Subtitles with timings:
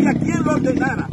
[0.00, 1.08] tenía quien lo ordenara.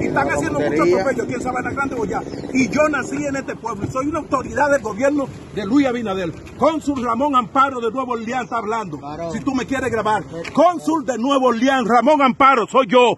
[0.00, 2.22] Y están haciendo muchos atropellos aquí en Sabana Grande Boyá.
[2.52, 6.32] Y yo nací en este pueblo soy una autoridad del gobierno de Luis Abinader.
[6.58, 9.00] Cónsul Ramón Amparo de Nuevo Orleans está hablando.
[9.32, 10.24] Si tú me quieres grabar.
[10.52, 13.16] Cónsul de Nuevo Orleans, Ramón Amparo, soy yo.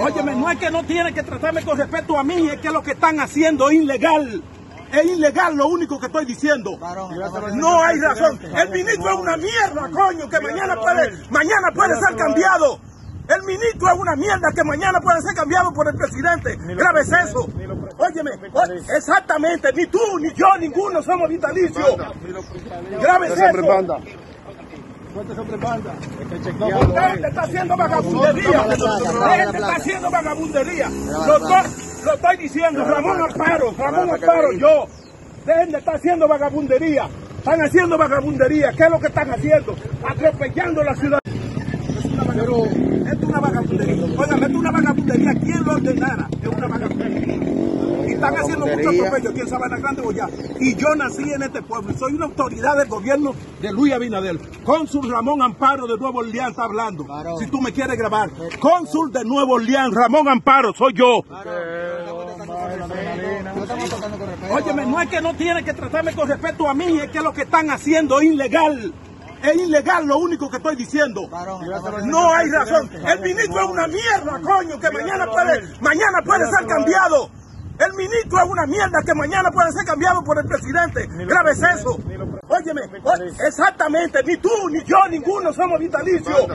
[0.00, 2.82] Óyeme, no es que no tiene que tratarme con respeto a mí, es que lo
[2.82, 4.42] que están haciendo es ilegal.
[4.92, 6.78] Es ilegal lo único que estoy diciendo.
[7.54, 8.40] No hay razón.
[8.42, 12.80] El ministro es una mierda, coño, que mañana puede, mañana puede ser cambiado.
[13.28, 16.56] El ministro es una mierda que mañana puede ser cambiado por el presidente.
[16.74, 17.48] Grave es eso.
[17.98, 18.30] Óyeme,
[18.96, 21.96] exactamente, ni tú, ni yo, ninguno somos vitalicios.
[23.00, 24.00] Grave es eso.
[26.80, 28.62] Usted está haciendo vagabundería.
[28.62, 30.88] Usted está haciendo vagabundería.
[32.04, 34.86] Lo estoy, diciendo, Ramón Amparo, Ramón Amparo, yo.
[35.44, 37.08] Dejen de estar haciendo vagabundería.
[37.38, 38.72] Están haciendo vagabundería.
[38.76, 39.74] ¿Qué es lo que están haciendo?
[40.06, 41.18] Atropellando la ciudad.
[41.24, 44.04] Pero esto es una vagabundería.
[44.04, 45.32] Oigan, esto es una vagabundería.
[45.42, 46.28] ¿Quién lo ordenara?
[46.42, 47.36] Es una vagabundería.
[48.06, 50.28] Y están haciendo mucho atropello aquí en Sabana Grande, Boyá.
[50.58, 54.38] Y yo nací en este pueblo y soy una autoridad del gobierno de Luis Abinadel.
[54.64, 57.06] Cónsul Ramón Amparo de Nuevo Orleans está hablando.
[57.38, 58.30] Si tú me quieres grabar.
[58.58, 61.22] Cónsul de Nuevo Orleans, Ramón Amparo, soy yo.
[64.50, 67.32] Óyeme, no es que no tiene que tratarme con respeto a mí, es que lo
[67.32, 68.92] que están haciendo es ilegal.
[69.42, 71.28] Es ilegal lo único que estoy diciendo.
[72.04, 72.90] No hay razón.
[72.92, 77.30] El ministro es una mierda, coño, que mañana puede, mañana puede ser cambiado.
[77.78, 81.06] El ministro es una mierda que mañana puede ser cambiado por el presidente.
[81.24, 81.98] Grave es eso.
[82.48, 82.82] Óyeme,
[83.46, 86.46] exactamente, ni tú, ni yo, ninguno somos vitalicios.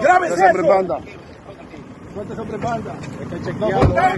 [0.00, 1.00] Grave es eso.
[2.16, 2.32] Usted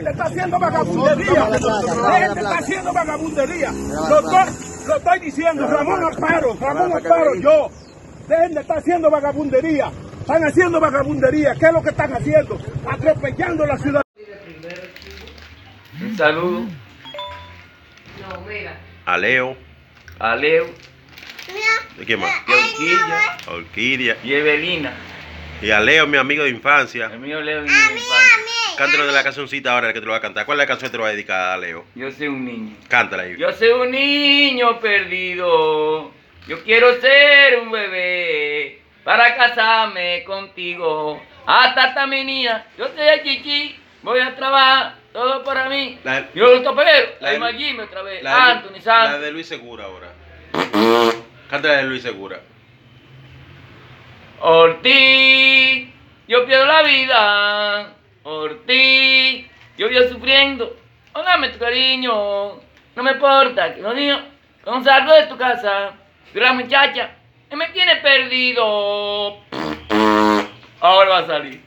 [0.08, 1.44] está haciendo vagabundería.
[1.44, 3.70] Usted está haciendo vagabundería.
[3.72, 7.70] Lo estoy, lo estoy diciendo, Ramón Amparo, Ramón Amparo, yo.
[8.28, 9.90] Dejen de estar haciendo vagabundería.
[10.20, 11.54] Están haciendo vagabundería.
[11.58, 12.58] ¿Qué es lo que están haciendo?
[12.90, 14.02] Atropellando la ciudad.
[16.00, 18.76] Un saludo No, mira.
[19.06, 19.54] a Leo,
[20.18, 20.64] a Leo,
[21.98, 22.30] ¿de quién más?
[22.30, 24.16] a Orquídea A Orquídea.
[24.24, 24.92] y Evelina.
[25.62, 27.06] Y a Leo, mi amigo de infancia.
[27.12, 28.42] El mío Leo mi infancia.
[28.76, 30.44] Cántalo de la cancioncita ahora que te lo va a cantar.
[30.44, 31.84] ¿Cuál es la canción que te lo va a dedicar a Leo?
[31.94, 32.76] Yo soy un niño.
[32.88, 33.36] Cántala ahí.
[33.38, 36.10] Yo soy un niño perdido.
[36.48, 41.22] Yo quiero ser un bebé para casarme contigo.
[41.46, 42.66] Hasta esta menina.
[42.76, 43.76] Yo soy el chichi.
[44.02, 44.96] Voy a trabajar.
[45.12, 45.98] Todo para mí.
[46.02, 47.08] La- Yo los topero.
[47.20, 48.22] la- Ahí Magime otra vez.
[48.22, 49.20] La de, Anthony la Santos.
[49.20, 50.12] de Luis Segura ahora.
[51.50, 52.40] Cántala de Luis Segura.
[54.44, 54.90] Ortiz,
[56.28, 57.94] yo pierdo la vida.
[58.22, 59.46] Ortiz,
[59.76, 60.76] yo vivo sufriendo.
[61.12, 62.60] Póngame tu cariño.
[62.94, 64.20] No me importa que los niños
[64.64, 65.92] no salgo de tu casa.
[66.32, 67.10] Pero la muchacha
[67.48, 69.38] que me tiene perdido.
[70.80, 71.62] Ahora va a salir.